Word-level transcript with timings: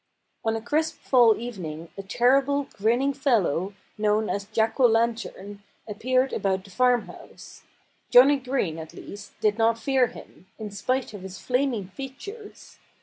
On 0.43 0.55
a 0.55 0.61
crisp 0.63 0.95
fall 0.95 1.37
evening 1.37 1.89
a 1.95 2.01
terrible, 2.01 2.63
grinning 2.73 3.13
fellow 3.13 3.75
known 3.99 4.31
as 4.31 4.45
Jack 4.45 4.79
O'Lantern 4.79 5.61
appeared 5.87 6.33
about 6.33 6.63
the 6.63 6.71
farmhouse. 6.71 7.61
Johnnie 8.09 8.37
Green, 8.39 8.79
at 8.79 8.95
least, 8.95 9.39
did 9.41 9.59
not 9.59 9.77
fear 9.77 10.07
him, 10.07 10.47
in 10.57 10.71
spite 10.71 11.13
of 11.13 11.21
his 11.21 11.37
flaming 11.37 11.89
features. 11.89 12.79